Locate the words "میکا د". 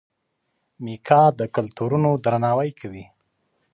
0.83-1.41